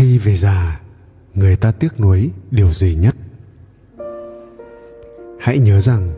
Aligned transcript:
khi 0.00 0.18
về 0.18 0.36
già, 0.36 0.80
người 1.34 1.56
ta 1.56 1.72
tiếc 1.72 2.00
nuối 2.00 2.30
điều 2.50 2.72
gì 2.72 2.94
nhất? 2.94 3.14
Hãy 5.40 5.58
nhớ 5.58 5.80
rằng, 5.80 6.10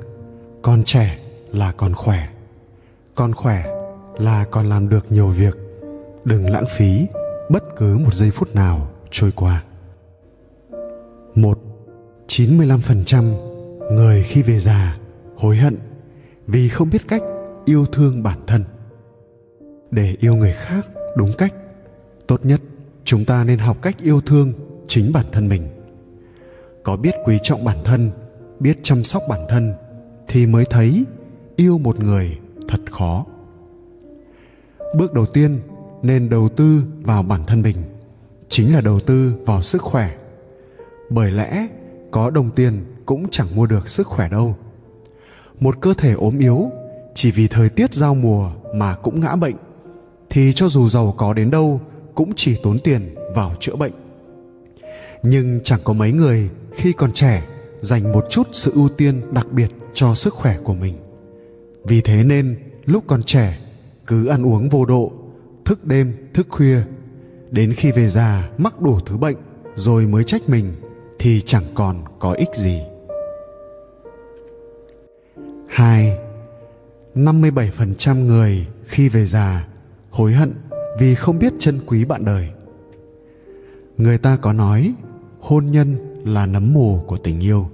con 0.62 0.84
trẻ 0.84 1.18
là 1.52 1.72
còn 1.72 1.94
khỏe. 1.94 2.28
Con 3.14 3.34
khỏe 3.34 3.64
là 4.18 4.44
còn 4.50 4.68
làm 4.68 4.88
được 4.88 5.12
nhiều 5.12 5.28
việc. 5.28 5.58
Đừng 6.24 6.50
lãng 6.50 6.64
phí 6.76 7.06
bất 7.50 7.62
cứ 7.76 7.98
một 7.98 8.14
giây 8.14 8.30
phút 8.30 8.54
nào 8.54 8.90
trôi 9.10 9.32
qua. 9.36 9.64
Một 11.34 11.58
95% 12.28 13.34
người 13.92 14.22
khi 14.22 14.42
về 14.42 14.58
già 14.58 14.98
hối 15.36 15.56
hận 15.56 15.76
vì 16.46 16.68
không 16.68 16.90
biết 16.90 17.08
cách 17.08 17.22
yêu 17.64 17.86
thương 17.92 18.22
bản 18.22 18.38
thân. 18.46 18.64
Để 19.90 20.16
yêu 20.20 20.34
người 20.34 20.52
khác 20.52 20.84
đúng 21.16 21.32
cách, 21.38 21.54
tốt 22.26 22.40
nhất 22.44 22.60
chúng 23.12 23.24
ta 23.24 23.44
nên 23.44 23.58
học 23.58 23.82
cách 23.82 23.96
yêu 24.02 24.20
thương 24.20 24.52
chính 24.88 25.12
bản 25.12 25.26
thân 25.32 25.48
mình. 25.48 25.68
Có 26.82 26.96
biết 26.96 27.14
quý 27.24 27.38
trọng 27.42 27.64
bản 27.64 27.76
thân, 27.84 28.10
biết 28.60 28.78
chăm 28.82 29.04
sóc 29.04 29.22
bản 29.28 29.40
thân 29.48 29.74
thì 30.28 30.46
mới 30.46 30.64
thấy 30.70 31.04
yêu 31.56 31.78
một 31.78 32.00
người 32.00 32.38
thật 32.68 32.80
khó. 32.90 33.26
Bước 34.96 35.12
đầu 35.12 35.26
tiên, 35.26 35.60
nên 36.02 36.28
đầu 36.28 36.48
tư 36.48 36.84
vào 37.02 37.22
bản 37.22 37.40
thân 37.46 37.62
mình, 37.62 37.76
chính 38.48 38.74
là 38.74 38.80
đầu 38.80 39.00
tư 39.00 39.34
vào 39.46 39.62
sức 39.62 39.82
khỏe. 39.82 40.14
Bởi 41.10 41.30
lẽ, 41.30 41.66
có 42.10 42.30
đồng 42.30 42.50
tiền 42.50 42.84
cũng 43.06 43.26
chẳng 43.30 43.56
mua 43.56 43.66
được 43.66 43.88
sức 43.88 44.06
khỏe 44.06 44.28
đâu. 44.28 44.56
Một 45.60 45.80
cơ 45.80 45.94
thể 45.98 46.12
ốm 46.12 46.38
yếu, 46.38 46.70
chỉ 47.14 47.30
vì 47.30 47.48
thời 47.48 47.68
tiết 47.68 47.94
giao 47.94 48.14
mùa 48.14 48.50
mà 48.74 48.94
cũng 48.94 49.20
ngã 49.20 49.36
bệnh, 49.36 49.56
thì 50.30 50.52
cho 50.54 50.68
dù 50.68 50.88
giàu 50.88 51.14
có 51.16 51.32
đến 51.32 51.50
đâu 51.50 51.80
cũng 52.14 52.32
chỉ 52.36 52.56
tốn 52.62 52.78
tiền 52.78 53.14
vào 53.34 53.54
chữa 53.60 53.76
bệnh 53.76 53.92
nhưng 55.22 55.60
chẳng 55.64 55.80
có 55.84 55.92
mấy 55.92 56.12
người 56.12 56.50
khi 56.74 56.92
còn 56.92 57.12
trẻ 57.12 57.46
dành 57.80 58.12
một 58.12 58.24
chút 58.30 58.48
sự 58.52 58.72
ưu 58.74 58.88
tiên 58.88 59.20
đặc 59.30 59.46
biệt 59.52 59.68
cho 59.94 60.14
sức 60.14 60.34
khỏe 60.34 60.58
của 60.64 60.74
mình 60.74 60.94
vì 61.84 62.00
thế 62.00 62.24
nên, 62.24 62.56
lúc 62.84 63.04
còn 63.06 63.22
trẻ, 63.22 63.58
cứ 64.06 64.26
ăn 64.26 64.46
uống 64.46 64.68
vô 64.68 64.84
độ, 64.84 65.12
thức 65.64 65.84
đêm, 65.84 66.12
thức 66.34 66.46
khuya, 66.50 66.78
đến 67.50 67.74
khi 67.76 67.92
về 67.92 68.08
già 68.08 68.50
mắc 68.58 68.80
đủ 68.80 69.00
thứ 69.00 69.16
bệnh 69.16 69.36
rồi 69.74 70.06
mới 70.06 70.24
trách 70.24 70.48
mình 70.48 70.72
thì 71.18 71.40
chẳng 71.40 71.64
còn 71.74 71.96
có 72.18 72.32
ích 72.32 72.48
gì. 72.54 72.80
2. 75.68 76.18
57% 77.14 78.26
người 78.26 78.66
khi 78.84 79.08
về 79.08 79.26
già 79.26 79.66
hối 80.10 80.32
hận 80.32 80.52
vì 80.98 81.14
không 81.14 81.38
biết 81.38 81.52
trân 81.58 81.80
quý 81.86 82.04
bạn 82.04 82.24
đời. 82.24 82.48
Người 83.96 84.18
ta 84.18 84.36
có 84.36 84.52
nói, 84.52 84.94
hôn 85.40 85.66
nhân 85.66 85.96
là 86.24 86.46
nấm 86.46 86.72
mồ 86.72 87.04
của 87.06 87.18
tình 87.18 87.40
yêu. 87.40 87.68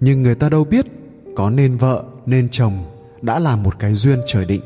Nhưng 0.00 0.22
người 0.22 0.34
ta 0.34 0.48
đâu 0.48 0.64
biết 0.64 0.86
có 1.36 1.50
nên 1.50 1.76
vợ, 1.76 2.04
nên 2.26 2.48
chồng 2.48 2.72
đã 3.22 3.38
là 3.38 3.56
một 3.56 3.78
cái 3.78 3.94
duyên 3.94 4.18
trời 4.26 4.44
định. 4.44 4.62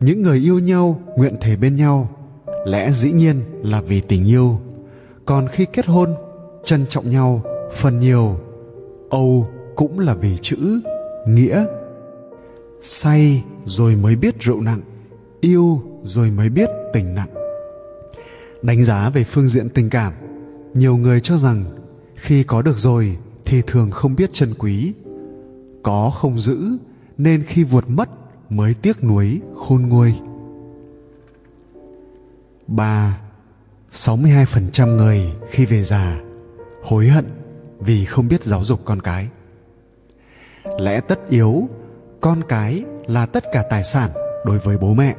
Những 0.00 0.22
người 0.22 0.38
yêu 0.38 0.58
nhau, 0.58 1.00
nguyện 1.16 1.36
thề 1.40 1.56
bên 1.56 1.76
nhau, 1.76 2.10
lẽ 2.66 2.92
dĩ 2.92 3.12
nhiên 3.12 3.40
là 3.62 3.80
vì 3.80 4.00
tình 4.00 4.28
yêu 4.28 4.60
còn 5.30 5.48
khi 5.48 5.66
kết 5.72 5.86
hôn, 5.86 6.14
trân 6.64 6.86
trọng 6.88 7.10
nhau 7.10 7.42
phần 7.72 8.00
nhiều, 8.00 8.40
âu 9.10 9.48
cũng 9.74 9.98
là 9.98 10.14
vì 10.14 10.36
chữ, 10.42 10.80
nghĩa 11.26 11.64
say 12.82 13.44
rồi 13.64 13.96
mới 13.96 14.16
biết 14.16 14.40
rượu 14.40 14.60
nặng, 14.60 14.80
yêu 15.40 15.82
rồi 16.02 16.30
mới 16.30 16.48
biết 16.48 16.70
tình 16.92 17.14
nặng 17.14 17.28
đánh 18.62 18.84
giá 18.84 19.10
về 19.10 19.24
phương 19.24 19.48
diện 19.48 19.68
tình 19.68 19.90
cảm 19.90 20.12
nhiều 20.74 20.96
người 20.96 21.20
cho 21.20 21.38
rằng 21.38 21.64
khi 22.14 22.42
có 22.42 22.62
được 22.62 22.78
rồi 22.78 23.16
thì 23.44 23.62
thường 23.66 23.90
không 23.90 24.16
biết 24.16 24.32
trân 24.32 24.54
quý 24.58 24.94
có 25.82 26.10
không 26.10 26.40
giữ 26.40 26.58
nên 27.18 27.44
khi 27.46 27.64
vuột 27.64 27.84
mất 27.88 28.08
mới 28.50 28.74
tiếc 28.74 29.04
nuối 29.04 29.40
khôn 29.56 29.82
nguôi 29.82 30.14
3. 32.66 33.20
62% 33.92 34.96
người 34.96 35.32
khi 35.50 35.66
về 35.66 35.82
già 35.82 36.20
hối 36.82 37.08
hận 37.08 37.24
vì 37.80 38.04
không 38.04 38.28
biết 38.28 38.44
giáo 38.44 38.64
dục 38.64 38.80
con 38.84 39.00
cái. 39.00 39.28
Lẽ 40.78 41.00
tất 41.00 41.20
yếu, 41.28 41.68
con 42.20 42.42
cái 42.48 42.84
là 43.06 43.26
tất 43.26 43.44
cả 43.52 43.64
tài 43.70 43.84
sản 43.84 44.10
đối 44.44 44.58
với 44.58 44.78
bố 44.78 44.94
mẹ. 44.94 45.14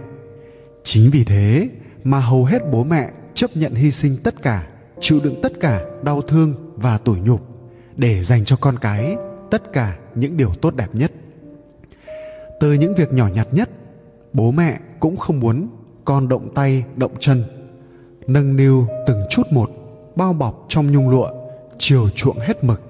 Chính 0.83 1.11
vì 1.11 1.23
thế 1.23 1.69
mà 2.03 2.19
hầu 2.19 2.45
hết 2.45 2.59
bố 2.71 2.83
mẹ 2.83 3.09
chấp 3.33 3.57
nhận 3.57 3.73
hy 3.73 3.91
sinh 3.91 4.17
tất 4.23 4.41
cả, 4.41 4.67
chịu 4.99 5.19
đựng 5.23 5.39
tất 5.43 5.53
cả 5.59 5.81
đau 6.03 6.21
thương 6.21 6.53
và 6.75 6.97
tủi 6.97 7.19
nhục 7.19 7.41
để 7.95 8.23
dành 8.23 8.45
cho 8.45 8.55
con 8.55 8.79
cái 8.79 9.15
tất 9.51 9.73
cả 9.73 9.97
những 10.15 10.37
điều 10.37 10.49
tốt 10.61 10.75
đẹp 10.75 10.89
nhất. 10.93 11.11
Từ 12.59 12.73
những 12.73 12.95
việc 12.95 13.13
nhỏ 13.13 13.27
nhặt 13.27 13.47
nhất, 13.51 13.69
bố 14.33 14.51
mẹ 14.51 14.79
cũng 14.99 15.17
không 15.17 15.39
muốn 15.39 15.67
con 16.05 16.27
động 16.27 16.53
tay 16.55 16.83
động 16.95 17.11
chân 17.19 17.43
nâng 18.27 18.55
niu 18.55 18.87
từng 19.07 19.23
chút 19.29 19.47
một 19.51 19.69
bao 20.15 20.33
bọc 20.33 20.65
trong 20.67 20.91
nhung 20.91 21.09
lụa 21.09 21.29
chiều 21.77 22.09
chuộng 22.09 22.39
hết 22.39 22.63
mực 22.63 22.81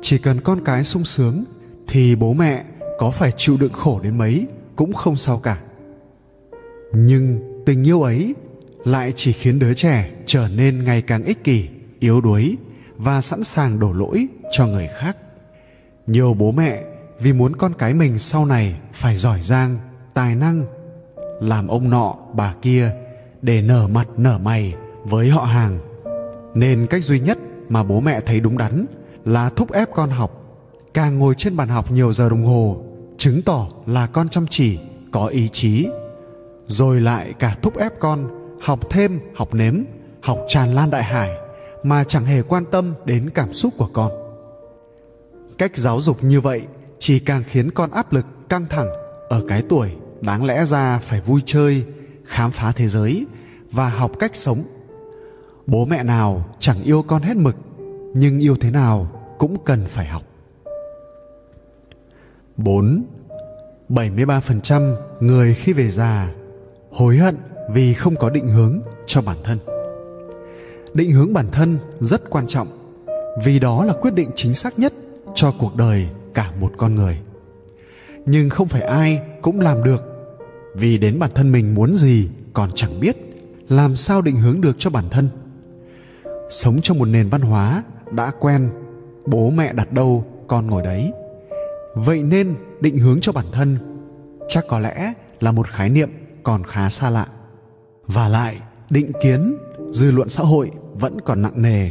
chỉ 0.00 0.18
cần 0.18 0.40
con 0.40 0.64
cái 0.64 0.84
sung 0.84 1.04
sướng 1.04 1.44
thì 1.88 2.14
bố 2.14 2.32
mẹ 2.32 2.64
có 2.98 3.10
phải 3.10 3.32
chịu 3.36 3.56
đựng 3.60 3.72
khổ 3.72 4.00
đến 4.02 4.18
mấy 4.18 4.46
cũng 4.76 4.92
không 4.92 5.16
sao 5.16 5.38
cả 5.38 5.60
nhưng 6.92 7.40
tình 7.66 7.86
yêu 7.86 8.02
ấy 8.02 8.34
lại 8.84 9.12
chỉ 9.16 9.32
khiến 9.32 9.58
đứa 9.58 9.74
trẻ 9.74 10.10
trở 10.26 10.48
nên 10.56 10.84
ngày 10.84 11.02
càng 11.02 11.22
ích 11.22 11.44
kỷ, 11.44 11.68
yếu 11.98 12.20
đuối 12.20 12.56
và 12.96 13.20
sẵn 13.20 13.44
sàng 13.44 13.80
đổ 13.80 13.92
lỗi 13.92 14.26
cho 14.50 14.66
người 14.66 14.88
khác. 14.98 15.16
Nhiều 16.06 16.34
bố 16.34 16.52
mẹ 16.52 16.82
vì 17.20 17.32
muốn 17.32 17.56
con 17.56 17.72
cái 17.78 17.94
mình 17.94 18.18
sau 18.18 18.46
này 18.46 18.74
phải 18.92 19.16
giỏi 19.16 19.42
giang, 19.42 19.78
tài 20.14 20.34
năng, 20.34 20.64
làm 21.40 21.68
ông 21.68 21.90
nọ, 21.90 22.14
bà 22.34 22.54
kia 22.62 22.90
để 23.42 23.62
nở 23.62 23.88
mặt, 23.88 24.08
nở 24.16 24.38
mày 24.38 24.74
với 25.04 25.28
họ 25.30 25.42
hàng. 25.42 25.78
Nên 26.54 26.86
cách 26.86 27.02
duy 27.02 27.20
nhất 27.20 27.38
mà 27.68 27.82
bố 27.82 28.00
mẹ 28.00 28.20
thấy 28.20 28.40
đúng 28.40 28.58
đắn 28.58 28.86
là 29.24 29.50
thúc 29.50 29.72
ép 29.72 29.88
con 29.94 30.10
học. 30.10 30.36
Càng 30.94 31.18
ngồi 31.18 31.34
trên 31.38 31.56
bàn 31.56 31.68
học 31.68 31.90
nhiều 31.90 32.12
giờ 32.12 32.28
đồng 32.28 32.44
hồ, 32.44 32.84
chứng 33.18 33.42
tỏ 33.42 33.68
là 33.86 34.06
con 34.06 34.28
chăm 34.28 34.46
chỉ, 34.46 34.78
có 35.12 35.26
ý 35.26 35.48
chí 35.48 35.88
rồi 36.70 37.00
lại 37.00 37.32
cả 37.38 37.56
thúc 37.62 37.78
ép 37.78 38.00
con 38.00 38.28
học 38.60 38.80
thêm, 38.90 39.20
học 39.34 39.54
nếm, 39.54 39.74
học 40.22 40.38
tràn 40.48 40.74
lan 40.74 40.90
đại 40.90 41.02
hải 41.02 41.30
mà 41.82 42.04
chẳng 42.04 42.24
hề 42.24 42.42
quan 42.42 42.64
tâm 42.70 42.94
đến 43.04 43.30
cảm 43.30 43.52
xúc 43.52 43.74
của 43.76 43.88
con 43.92 44.12
cách 45.58 45.76
giáo 45.76 46.00
dục 46.00 46.24
như 46.24 46.40
vậy 46.40 46.62
chỉ 46.98 47.18
càng 47.18 47.42
khiến 47.46 47.70
con 47.70 47.90
áp 47.90 48.12
lực 48.12 48.26
căng 48.48 48.66
thẳng 48.66 48.88
ở 49.28 49.42
cái 49.48 49.62
tuổi 49.68 49.90
đáng 50.20 50.44
lẽ 50.44 50.64
ra 50.64 50.98
phải 50.98 51.20
vui 51.20 51.40
chơi, 51.46 51.84
khám 52.24 52.50
phá 52.50 52.72
thế 52.72 52.88
giới 52.88 53.26
và 53.70 53.88
học 53.88 54.12
cách 54.18 54.36
sống 54.36 54.62
bố 55.66 55.84
mẹ 55.84 56.02
nào 56.02 56.44
chẳng 56.58 56.82
yêu 56.82 57.02
con 57.02 57.22
hết 57.22 57.36
mực, 57.36 57.56
nhưng 58.14 58.38
yêu 58.38 58.56
thế 58.60 58.70
nào 58.70 59.08
cũng 59.38 59.64
cần 59.64 59.84
phải 59.88 60.06
học 60.06 60.22
4. 62.56 63.04
73% 63.88 64.94
người 65.20 65.54
khi 65.54 65.72
về 65.72 65.90
già 65.90 66.32
hối 66.90 67.16
hận 67.16 67.36
vì 67.72 67.94
không 67.94 68.16
có 68.16 68.30
định 68.30 68.48
hướng 68.48 68.80
cho 69.06 69.22
bản 69.22 69.36
thân. 69.44 69.58
Định 70.94 71.10
hướng 71.10 71.32
bản 71.32 71.46
thân 71.52 71.78
rất 72.00 72.30
quan 72.30 72.46
trọng, 72.46 72.68
vì 73.44 73.58
đó 73.58 73.84
là 73.84 73.92
quyết 73.92 74.14
định 74.14 74.30
chính 74.34 74.54
xác 74.54 74.78
nhất 74.78 74.92
cho 75.34 75.54
cuộc 75.58 75.76
đời 75.76 76.08
cả 76.34 76.52
một 76.60 76.72
con 76.76 76.94
người. 76.94 77.18
Nhưng 78.26 78.50
không 78.50 78.68
phải 78.68 78.82
ai 78.82 79.22
cũng 79.42 79.60
làm 79.60 79.84
được, 79.84 80.02
vì 80.74 80.98
đến 80.98 81.18
bản 81.18 81.30
thân 81.34 81.52
mình 81.52 81.74
muốn 81.74 81.94
gì 81.94 82.28
còn 82.52 82.70
chẳng 82.74 83.00
biết, 83.00 83.16
làm 83.68 83.96
sao 83.96 84.22
định 84.22 84.36
hướng 84.36 84.60
được 84.60 84.76
cho 84.78 84.90
bản 84.90 85.04
thân 85.10 85.28
sống 86.50 86.80
trong 86.82 86.98
một 86.98 87.04
nền 87.04 87.28
văn 87.28 87.40
hóa 87.40 87.84
đã 88.10 88.32
quen, 88.40 88.70
bố 89.26 89.50
mẹ 89.50 89.72
đặt 89.72 89.92
đâu 89.92 90.24
con 90.46 90.66
ngồi 90.66 90.82
đấy 90.82 91.12
vậy 91.94 92.22
nên 92.22 92.54
định 92.80 92.98
hướng 92.98 93.20
cho 93.20 93.32
bản 93.32 93.44
thân 93.52 93.76
chắc 94.48 94.64
có 94.68 94.78
lẽ 94.78 95.12
là 95.40 95.52
một 95.52 95.68
khái 95.68 95.88
niệm 95.88 96.10
còn 96.42 96.64
khá 96.64 96.88
xa 96.88 97.10
lạ 97.10 97.26
và 98.06 98.28
lại, 98.28 98.56
định 98.90 99.12
kiến, 99.22 99.56
dư 99.92 100.10
luận 100.10 100.28
xã 100.28 100.42
hội 100.42 100.70
vẫn 100.94 101.20
còn 101.20 101.42
nặng 101.42 101.62
nề, 101.62 101.90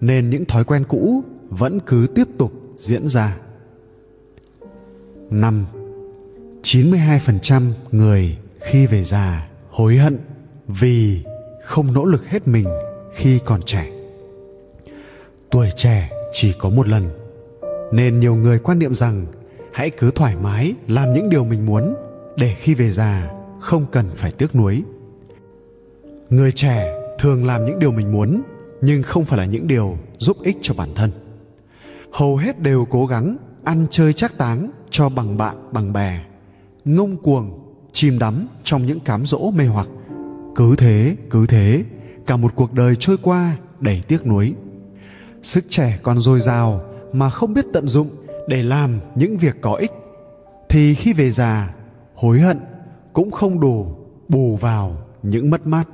nên 0.00 0.30
những 0.30 0.44
thói 0.44 0.64
quen 0.64 0.84
cũ 0.88 1.24
vẫn 1.48 1.80
cứ 1.86 2.06
tiếp 2.14 2.28
tục 2.38 2.52
diễn 2.76 3.08
ra. 3.08 3.36
5. 5.30 5.64
92% 6.62 7.70
người 7.92 8.38
khi 8.60 8.86
về 8.86 9.04
già 9.04 9.48
hối 9.70 9.96
hận 9.96 10.18
vì 10.68 11.24
không 11.64 11.92
nỗ 11.92 12.04
lực 12.04 12.26
hết 12.28 12.48
mình 12.48 12.66
khi 13.14 13.40
còn 13.46 13.62
trẻ 13.62 13.94
tuổi 15.54 15.70
trẻ 15.76 16.10
chỉ 16.32 16.52
có 16.58 16.70
một 16.70 16.88
lần, 16.88 17.10
nên 17.92 18.20
nhiều 18.20 18.34
người 18.34 18.58
quan 18.58 18.78
niệm 18.78 18.94
rằng 18.94 19.26
hãy 19.72 19.90
cứ 19.90 20.10
thoải 20.10 20.36
mái 20.36 20.74
làm 20.88 21.12
những 21.12 21.28
điều 21.28 21.44
mình 21.44 21.66
muốn 21.66 21.94
để 22.36 22.54
khi 22.58 22.74
về 22.74 22.90
già 22.90 23.30
không 23.64 23.86
cần 23.92 24.06
phải 24.14 24.32
tiếc 24.32 24.54
nuối. 24.54 24.82
Người 26.30 26.52
trẻ 26.52 27.00
thường 27.18 27.46
làm 27.46 27.64
những 27.64 27.78
điều 27.78 27.92
mình 27.92 28.12
muốn, 28.12 28.42
nhưng 28.80 29.02
không 29.02 29.24
phải 29.24 29.38
là 29.38 29.44
những 29.44 29.66
điều 29.66 29.96
giúp 30.18 30.36
ích 30.42 30.56
cho 30.62 30.74
bản 30.74 30.88
thân. 30.94 31.10
Hầu 32.12 32.36
hết 32.36 32.60
đều 32.60 32.86
cố 32.90 33.06
gắng 33.06 33.36
ăn 33.64 33.86
chơi 33.90 34.12
chắc 34.12 34.38
táng 34.38 34.70
cho 34.90 35.08
bằng 35.08 35.36
bạn, 35.36 35.56
bằng 35.72 35.92
bè, 35.92 36.24
ngông 36.84 37.16
cuồng, 37.16 37.58
chìm 37.92 38.18
đắm 38.18 38.46
trong 38.64 38.86
những 38.86 39.00
cám 39.00 39.26
dỗ 39.26 39.50
mê 39.50 39.66
hoặc. 39.66 39.88
Cứ 40.54 40.76
thế 40.76 41.16
cứ 41.30 41.46
thế, 41.46 41.84
cả 42.26 42.36
một 42.36 42.52
cuộc 42.54 42.72
đời 42.72 42.96
trôi 43.00 43.16
qua 43.22 43.56
đầy 43.80 44.02
tiếc 44.08 44.26
nuối. 44.26 44.54
Sức 45.42 45.64
trẻ 45.68 45.98
còn 46.02 46.18
dồi 46.18 46.40
dào 46.40 46.82
mà 47.12 47.30
không 47.30 47.54
biết 47.54 47.66
tận 47.72 47.88
dụng 47.88 48.08
để 48.48 48.62
làm 48.62 48.98
những 49.14 49.38
việc 49.38 49.56
có 49.60 49.74
ích, 49.74 49.92
thì 50.68 50.94
khi 50.94 51.12
về 51.12 51.30
già, 51.30 51.74
hối 52.14 52.40
hận 52.40 52.58
cũng 53.14 53.30
không 53.30 53.60
đủ 53.60 53.96
bù 54.28 54.56
vào 54.56 54.96
những 55.22 55.50
mất 55.50 55.66
mát. 55.66 55.88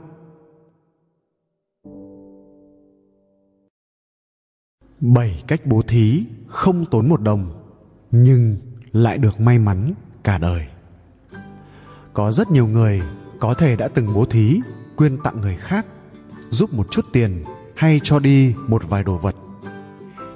Bảy 5.00 5.42
cách 5.46 5.60
bố 5.66 5.82
thí 5.88 6.26
không 6.46 6.84
tốn 6.90 7.08
một 7.08 7.20
đồng, 7.22 7.46
nhưng 8.10 8.56
lại 8.92 9.18
được 9.18 9.40
may 9.40 9.58
mắn 9.58 9.92
cả 10.22 10.38
đời. 10.38 10.66
Có 12.12 12.32
rất 12.32 12.50
nhiều 12.50 12.66
người 12.66 13.02
có 13.40 13.54
thể 13.54 13.76
đã 13.76 13.88
từng 13.88 14.14
bố 14.14 14.24
thí, 14.24 14.60
quyên 14.96 15.18
tặng 15.24 15.40
người 15.40 15.56
khác, 15.56 15.86
giúp 16.50 16.74
một 16.74 16.90
chút 16.90 17.04
tiền 17.12 17.44
hay 17.76 18.00
cho 18.02 18.18
đi 18.18 18.54
một 18.68 18.82
vài 18.88 19.04
đồ 19.04 19.18
vật. 19.18 19.36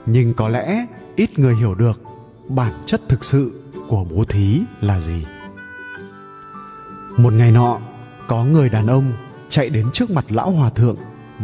Nhưng 0.06 0.34
có 0.34 0.48
lẽ 0.48 0.86
ít 1.16 1.38
người 1.38 1.56
hiểu 1.56 1.74
được 1.74 2.02
bản 2.48 2.72
chất 2.86 3.00
thực 3.08 3.24
sự 3.24 3.62
của 3.88 4.04
bố 4.10 4.24
thí 4.24 4.62
là 4.80 5.00
gì 5.00 5.24
một 7.16 7.32
ngày 7.32 7.52
nọ, 7.52 7.78
có 8.28 8.44
người 8.44 8.68
đàn 8.68 8.86
ông 8.86 9.12
chạy 9.48 9.70
đến 9.70 9.90
trước 9.92 10.10
mặt 10.10 10.24
lão 10.28 10.50
hòa 10.50 10.70
thượng, 10.70 10.96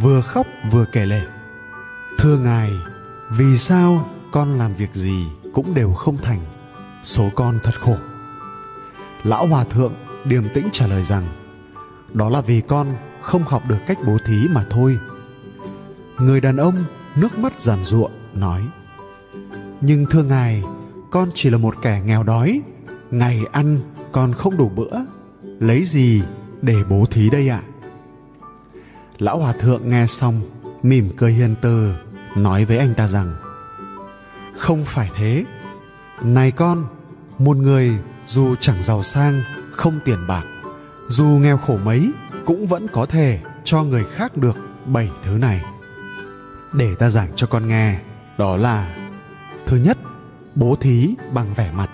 vừa 0.02 0.20
khóc 0.20 0.46
vừa 0.70 0.84
kể 0.92 1.06
lể. 1.06 1.20
Thưa 2.18 2.38
ngài, 2.38 2.70
vì 3.30 3.56
sao 3.56 4.08
con 4.32 4.58
làm 4.58 4.74
việc 4.74 4.94
gì 4.94 5.24
cũng 5.54 5.74
đều 5.74 5.92
không 5.92 6.16
thành, 6.16 6.40
số 7.02 7.24
con 7.34 7.58
thật 7.62 7.80
khổ? 7.80 7.96
Lão 9.24 9.46
hòa 9.46 9.64
thượng 9.64 9.94
điềm 10.24 10.44
tĩnh 10.54 10.68
trả 10.72 10.86
lời 10.86 11.04
rằng, 11.04 11.24
đó 12.12 12.30
là 12.30 12.40
vì 12.40 12.60
con 12.60 12.86
không 13.20 13.42
học 13.42 13.62
được 13.68 13.78
cách 13.86 13.98
bố 14.06 14.18
thí 14.26 14.48
mà 14.48 14.64
thôi. 14.70 14.98
Người 16.18 16.40
đàn 16.40 16.56
ông 16.56 16.84
nước 17.16 17.38
mắt 17.38 17.60
giàn 17.60 17.84
ruộng 17.84 18.12
nói, 18.34 18.62
nhưng 19.80 20.06
thưa 20.10 20.22
ngài, 20.22 20.62
con 21.10 21.28
chỉ 21.34 21.50
là 21.50 21.58
một 21.58 21.74
kẻ 21.82 22.02
nghèo 22.04 22.22
đói, 22.22 22.60
ngày 23.10 23.40
ăn 23.52 23.78
còn 24.12 24.32
không 24.32 24.56
đủ 24.56 24.68
bữa 24.68 24.98
lấy 25.60 25.84
gì 25.84 26.22
để 26.62 26.74
bố 26.88 27.06
thí 27.10 27.30
đây 27.30 27.48
ạ? 27.48 27.60
Lão 29.18 29.38
hòa 29.38 29.52
thượng 29.52 29.90
nghe 29.90 30.06
xong, 30.06 30.40
mỉm 30.82 31.10
cười 31.16 31.32
hiền 31.32 31.54
từ, 31.62 31.94
nói 32.36 32.64
với 32.64 32.78
anh 32.78 32.94
ta 32.94 33.08
rằng, 33.08 33.34
không 34.56 34.84
phải 34.84 35.10
thế. 35.16 35.44
Này 36.22 36.50
con, 36.50 36.84
một 37.38 37.56
người 37.56 37.98
dù 38.26 38.54
chẳng 38.60 38.82
giàu 38.82 39.02
sang, 39.02 39.42
không 39.72 39.98
tiền 40.04 40.26
bạc, 40.26 40.44
dù 41.08 41.24
nghèo 41.24 41.56
khổ 41.56 41.78
mấy, 41.84 42.12
cũng 42.46 42.66
vẫn 42.66 42.86
có 42.92 43.06
thể 43.06 43.40
cho 43.64 43.84
người 43.84 44.04
khác 44.14 44.36
được 44.36 44.58
bảy 44.86 45.10
thứ 45.22 45.38
này. 45.38 45.64
Để 46.72 46.94
ta 46.94 47.10
giảng 47.10 47.28
cho 47.36 47.46
con 47.46 47.68
nghe, 47.68 48.00
đó 48.38 48.56
là, 48.56 48.96
thứ 49.66 49.76
nhất, 49.76 49.98
bố 50.54 50.76
thí 50.80 51.14
bằng 51.32 51.54
vẻ 51.54 51.72
mặt. 51.72 51.90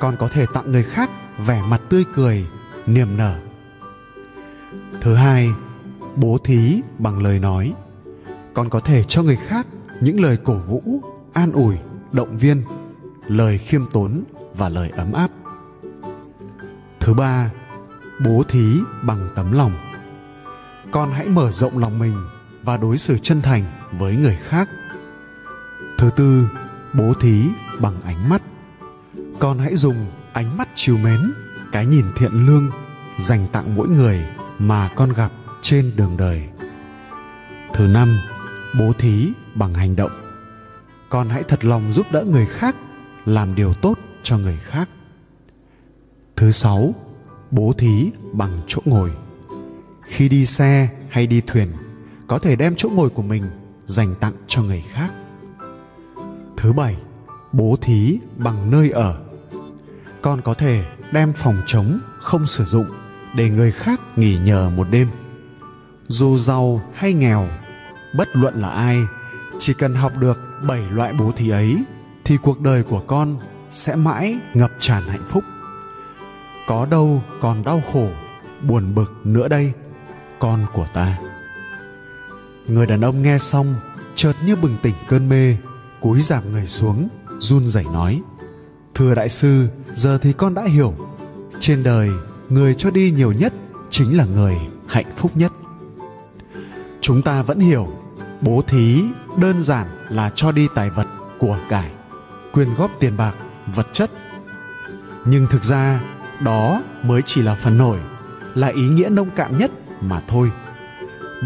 Con 0.00 0.16
có 0.18 0.28
thể 0.28 0.46
tặng 0.54 0.72
người 0.72 0.84
khác 0.84 1.10
vẻ 1.46 1.62
mặt 1.62 1.80
tươi 1.88 2.04
cười 2.14 2.46
niềm 2.86 3.16
nở. 3.16 3.38
Thứ 5.00 5.14
hai, 5.14 5.50
bố 6.16 6.38
thí 6.44 6.82
bằng 6.98 7.22
lời 7.22 7.38
nói. 7.38 7.72
Con 8.54 8.70
có 8.70 8.80
thể 8.80 9.04
cho 9.08 9.22
người 9.22 9.36
khác 9.36 9.66
những 10.00 10.20
lời 10.20 10.36
cổ 10.44 10.54
vũ, 10.54 11.00
an 11.32 11.52
ủi, 11.52 11.76
động 12.12 12.38
viên, 12.38 12.62
lời 13.26 13.58
khiêm 13.58 13.82
tốn 13.92 14.22
và 14.54 14.68
lời 14.68 14.90
ấm 14.96 15.12
áp. 15.12 15.30
Thứ 17.00 17.14
ba, 17.14 17.50
bố 18.24 18.42
thí 18.48 18.78
bằng 19.02 19.28
tấm 19.34 19.52
lòng. 19.52 19.72
Con 20.90 21.10
hãy 21.12 21.28
mở 21.28 21.52
rộng 21.52 21.78
lòng 21.78 21.98
mình 21.98 22.16
và 22.62 22.76
đối 22.76 22.98
xử 22.98 23.18
chân 23.18 23.42
thành 23.42 23.62
với 23.98 24.16
người 24.16 24.38
khác. 24.42 24.68
Thứ 25.98 26.10
tư, 26.16 26.48
bố 26.92 27.12
thí 27.20 27.48
bằng 27.80 28.02
ánh 28.04 28.28
mắt. 28.28 28.42
Con 29.38 29.58
hãy 29.58 29.76
dùng 29.76 30.06
ánh 30.32 30.56
mắt 30.56 30.68
chiều 30.74 30.98
mến 30.98 31.32
cái 31.76 31.86
nhìn 31.86 32.06
thiện 32.16 32.32
lương 32.46 32.70
dành 33.18 33.46
tặng 33.52 33.74
mỗi 33.74 33.88
người 33.88 34.26
mà 34.58 34.90
con 34.96 35.12
gặp 35.12 35.32
trên 35.62 35.92
đường 35.96 36.16
đời. 36.16 36.42
Thứ 37.74 37.86
năm, 37.86 38.18
bố 38.78 38.92
thí 38.98 39.32
bằng 39.54 39.74
hành 39.74 39.96
động. 39.96 40.10
Con 41.08 41.28
hãy 41.28 41.42
thật 41.42 41.64
lòng 41.64 41.92
giúp 41.92 42.06
đỡ 42.12 42.24
người 42.24 42.46
khác, 42.46 42.76
làm 43.26 43.54
điều 43.54 43.74
tốt 43.74 43.98
cho 44.22 44.38
người 44.38 44.58
khác. 44.62 44.88
Thứ 46.36 46.50
sáu, 46.50 46.94
bố 47.50 47.72
thí 47.78 48.10
bằng 48.32 48.60
chỗ 48.66 48.82
ngồi. 48.84 49.10
Khi 50.06 50.28
đi 50.28 50.46
xe 50.46 50.88
hay 51.08 51.26
đi 51.26 51.40
thuyền, 51.46 51.72
có 52.26 52.38
thể 52.38 52.56
đem 52.56 52.74
chỗ 52.76 52.88
ngồi 52.88 53.10
của 53.10 53.22
mình 53.22 53.44
dành 53.84 54.14
tặng 54.20 54.34
cho 54.46 54.62
người 54.62 54.84
khác. 54.92 55.10
Thứ 56.56 56.72
bảy, 56.72 56.96
bố 57.52 57.76
thí 57.80 58.18
bằng 58.36 58.70
nơi 58.70 58.90
ở. 58.90 59.22
Con 60.22 60.42
có 60.42 60.54
thể 60.54 60.84
đem 61.12 61.32
phòng 61.32 61.56
trống 61.66 61.98
không 62.20 62.46
sử 62.46 62.64
dụng 62.64 62.86
để 63.34 63.50
người 63.50 63.72
khác 63.72 64.00
nghỉ 64.16 64.38
nhờ 64.38 64.70
một 64.70 64.86
đêm. 64.90 65.08
Dù 66.08 66.38
giàu 66.38 66.82
hay 66.94 67.12
nghèo, 67.12 67.48
bất 68.16 68.28
luận 68.32 68.60
là 68.60 68.68
ai, 68.68 68.98
chỉ 69.58 69.74
cần 69.74 69.94
học 69.94 70.12
được 70.18 70.40
bảy 70.62 70.80
loại 70.90 71.12
bố 71.12 71.32
thí 71.32 71.48
ấy, 71.48 71.84
thì 72.24 72.36
cuộc 72.42 72.60
đời 72.60 72.82
của 72.82 73.00
con 73.06 73.36
sẽ 73.70 73.96
mãi 73.96 74.36
ngập 74.54 74.70
tràn 74.78 75.02
hạnh 75.02 75.24
phúc. 75.26 75.44
Có 76.68 76.86
đâu 76.86 77.22
còn 77.40 77.64
đau 77.64 77.82
khổ, 77.92 78.08
buồn 78.62 78.94
bực 78.94 79.12
nữa 79.24 79.48
đây, 79.48 79.72
con 80.38 80.66
của 80.72 80.86
ta. 80.94 81.18
Người 82.66 82.86
đàn 82.86 83.00
ông 83.00 83.22
nghe 83.22 83.38
xong, 83.38 83.74
chợt 84.14 84.32
như 84.46 84.56
bừng 84.56 84.76
tỉnh 84.82 84.94
cơn 85.08 85.28
mê, 85.28 85.56
cúi 86.00 86.22
giảm 86.22 86.52
người 86.52 86.66
xuống, 86.66 87.08
run 87.38 87.68
rẩy 87.68 87.84
nói 87.84 88.22
thưa 88.96 89.14
đại 89.14 89.28
sư, 89.28 89.68
giờ 89.94 90.18
thì 90.18 90.32
con 90.32 90.54
đã 90.54 90.64
hiểu. 90.64 90.94
Trên 91.60 91.82
đời, 91.82 92.10
người 92.48 92.74
cho 92.74 92.90
đi 92.90 93.10
nhiều 93.10 93.32
nhất 93.32 93.52
chính 93.90 94.16
là 94.16 94.24
người 94.24 94.56
hạnh 94.86 95.12
phúc 95.16 95.32
nhất. 95.34 95.52
Chúng 97.00 97.22
ta 97.22 97.42
vẫn 97.42 97.58
hiểu, 97.58 97.88
bố 98.40 98.62
thí 98.68 99.04
đơn 99.38 99.60
giản 99.60 99.86
là 100.08 100.30
cho 100.34 100.52
đi 100.52 100.68
tài 100.74 100.90
vật 100.90 101.06
của 101.38 101.58
cải, 101.68 101.90
quyên 102.52 102.74
góp 102.74 102.90
tiền 103.00 103.16
bạc, 103.16 103.34
vật 103.74 103.86
chất. 103.92 104.10
Nhưng 105.24 105.46
thực 105.46 105.64
ra, 105.64 106.00
đó 106.40 106.82
mới 107.02 107.22
chỉ 107.22 107.42
là 107.42 107.54
phần 107.54 107.78
nổi, 107.78 107.98
là 108.54 108.68
ý 108.68 108.88
nghĩa 108.88 109.08
nông 109.08 109.30
cạn 109.30 109.58
nhất 109.58 109.70
mà 110.00 110.20
thôi. 110.28 110.50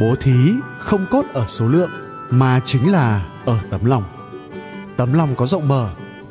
Bố 0.01 0.15
thí 0.21 0.55
không 0.79 1.07
cốt 1.11 1.25
ở 1.35 1.47
số 1.47 1.69
lượng 1.69 1.91
mà 2.31 2.61
chính 2.65 2.93
là 2.93 3.27
ở 3.45 3.59
tấm 3.71 3.85
lòng. 3.85 4.05
Tấm 4.97 5.13
lòng 5.13 5.35
có 5.37 5.47
rộng 5.47 5.69
mở 5.69 5.91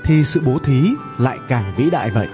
thì 0.09 0.23
sự 0.23 0.41
bố 0.45 0.57
thí 0.57 0.93
lại 1.17 1.37
càng 1.47 1.73
vĩ 1.77 1.89
đại 1.89 2.11
vậy. 2.11 2.27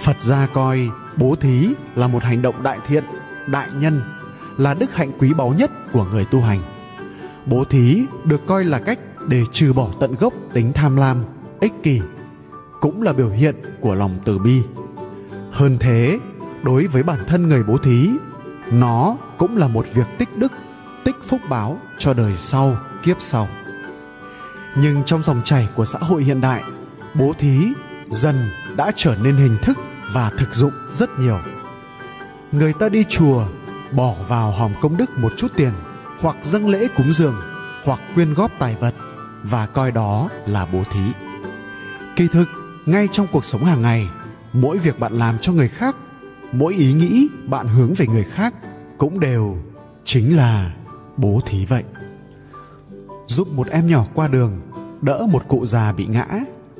Phật 0.00 0.22
gia 0.22 0.46
coi 0.46 0.88
bố 1.16 1.34
thí 1.40 1.74
là 1.94 2.08
một 2.08 2.22
hành 2.22 2.42
động 2.42 2.62
đại 2.62 2.78
thiện, 2.86 3.04
đại 3.46 3.68
nhân, 3.74 4.02
là 4.56 4.74
đức 4.74 4.94
hạnh 4.94 5.10
quý 5.18 5.34
báu 5.34 5.54
nhất 5.58 5.70
của 5.92 6.04
người 6.04 6.24
tu 6.24 6.40
hành. 6.40 6.60
Bố 7.46 7.64
thí 7.64 8.06
được 8.24 8.46
coi 8.46 8.64
là 8.64 8.78
cách 8.78 8.98
để 9.28 9.42
trừ 9.52 9.72
bỏ 9.72 9.88
tận 10.00 10.14
gốc 10.20 10.32
tính 10.52 10.72
tham 10.72 10.96
lam, 10.96 11.24
ích 11.60 11.72
kỷ, 11.82 12.00
cũng 12.80 13.02
là 13.02 13.12
biểu 13.12 13.30
hiện 13.30 13.54
của 13.80 13.94
lòng 13.94 14.12
từ 14.24 14.38
bi. 14.38 14.62
Hơn 15.52 15.76
thế, 15.80 16.18
đối 16.62 16.86
với 16.86 17.02
bản 17.02 17.24
thân 17.26 17.48
người 17.48 17.62
bố 17.62 17.78
thí, 17.78 18.10
nó 18.72 19.16
cũng 19.38 19.56
là 19.56 19.68
một 19.68 19.86
việc 19.94 20.06
tích 20.18 20.38
đức, 20.38 20.52
tích 21.04 21.16
phúc 21.24 21.40
báo 21.48 21.78
cho 21.98 22.14
đời 22.14 22.32
sau, 22.36 22.76
kiếp 23.02 23.16
sau 23.20 23.48
nhưng 24.76 25.02
trong 25.04 25.22
dòng 25.22 25.42
chảy 25.44 25.68
của 25.74 25.84
xã 25.84 25.98
hội 25.98 26.24
hiện 26.24 26.40
đại, 26.40 26.62
bố 27.14 27.32
thí 27.38 27.72
dần 28.10 28.50
đã 28.76 28.92
trở 28.94 29.16
nên 29.22 29.36
hình 29.36 29.56
thức 29.62 29.78
và 30.12 30.30
thực 30.38 30.54
dụng 30.54 30.72
rất 30.90 31.10
nhiều. 31.18 31.38
Người 32.52 32.72
ta 32.72 32.88
đi 32.88 33.04
chùa, 33.04 33.46
bỏ 33.92 34.14
vào 34.28 34.50
hòm 34.50 34.72
công 34.80 34.96
đức 34.96 35.10
một 35.18 35.32
chút 35.36 35.52
tiền, 35.56 35.72
hoặc 36.20 36.36
dâng 36.42 36.68
lễ 36.68 36.88
cúng 36.96 37.12
dường, 37.12 37.34
hoặc 37.84 38.00
quyên 38.14 38.34
góp 38.34 38.50
tài 38.58 38.74
vật, 38.74 38.94
và 39.42 39.66
coi 39.66 39.92
đó 39.92 40.28
là 40.46 40.66
bố 40.66 40.82
thí. 40.92 41.12
Kỳ 42.16 42.28
thực, 42.28 42.48
ngay 42.86 43.08
trong 43.12 43.26
cuộc 43.32 43.44
sống 43.44 43.64
hàng 43.64 43.82
ngày, 43.82 44.08
mỗi 44.52 44.78
việc 44.78 44.98
bạn 44.98 45.12
làm 45.12 45.38
cho 45.38 45.52
người 45.52 45.68
khác, 45.68 45.96
mỗi 46.52 46.74
ý 46.74 46.92
nghĩ 46.92 47.28
bạn 47.46 47.68
hướng 47.68 47.94
về 47.94 48.06
người 48.06 48.24
khác 48.24 48.54
cũng 48.98 49.20
đều 49.20 49.58
chính 50.04 50.36
là 50.36 50.74
bố 51.16 51.40
thí 51.46 51.66
vậy 51.66 51.84
giúp 53.26 53.48
một 53.48 53.66
em 53.68 53.86
nhỏ 53.86 54.04
qua 54.14 54.28
đường, 54.28 54.60
đỡ 55.00 55.26
một 55.30 55.48
cụ 55.48 55.66
già 55.66 55.92
bị 55.92 56.06
ngã, 56.06 56.26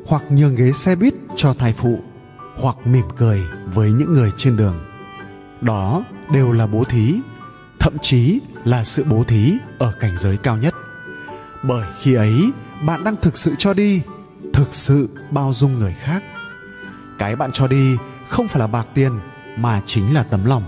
hoặc 0.07 0.23
nhường 0.31 0.55
ghế 0.55 0.73
xe 0.73 0.97
buýt 0.97 1.15
cho 1.37 1.55
thai 1.55 1.73
phụ, 1.73 1.99
hoặc 2.57 2.77
mỉm 2.85 3.05
cười 3.17 3.43
với 3.75 3.93
những 3.93 4.15
người 4.15 4.33
trên 4.37 4.57
đường. 4.57 4.85
Đó 5.61 6.05
đều 6.33 6.53
là 6.53 6.67
bố 6.67 6.85
thí, 6.85 7.21
thậm 7.81 7.99
chí 8.03 8.41
là 8.65 8.85
sự 8.85 9.05
bố 9.05 9.25
thí 9.25 9.53
ở 9.79 9.93
cảnh 10.01 10.19
giới 10.19 10.37
cao 10.37 10.57
nhất. 10.57 10.75
Bởi 11.63 11.87
khi 12.01 12.15
ấy, 12.15 12.51
bạn 12.87 13.05
đang 13.05 13.17
thực 13.23 13.37
sự 13.37 13.55
cho 13.59 13.75
đi, 13.75 14.03
thực 14.53 14.75
sự 14.75 15.09
bao 15.31 15.53
dung 15.53 15.79
người 15.79 15.95
khác. 16.01 16.25
Cái 17.19 17.37
bạn 17.37 17.51
cho 17.53 17.67
đi 17.67 17.97
không 18.29 18.49
phải 18.49 18.61
là 18.61 18.67
bạc 18.67 18.87
tiền, 18.95 19.13
mà 19.57 19.83
chính 19.87 20.15
là 20.15 20.23
tấm 20.23 20.45
lòng. 20.45 20.63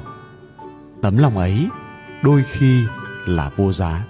Tấm 1.02 1.18
lòng 1.18 1.38
ấy 1.38 1.68
đôi 2.23 2.45
khi 2.50 2.85
là 3.26 3.50
vô 3.56 3.73
giá. 3.73 4.04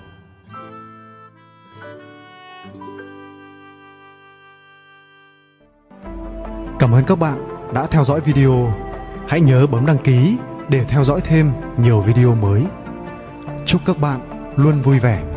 Cảm 6.86 6.94
ơn 6.94 7.04
các 7.04 7.18
bạn 7.18 7.38
đã 7.74 7.86
theo 7.86 8.04
dõi 8.04 8.20
video. 8.20 8.72
Hãy 9.28 9.40
nhớ 9.40 9.66
bấm 9.66 9.86
đăng 9.86 9.98
ký 9.98 10.36
để 10.68 10.84
theo 10.88 11.04
dõi 11.04 11.20
thêm 11.24 11.52
nhiều 11.78 12.00
video 12.00 12.34
mới. 12.34 12.64
Chúc 13.64 13.80
các 13.86 13.98
bạn 13.98 14.20
luôn 14.56 14.80
vui 14.80 14.98
vẻ. 14.98 15.35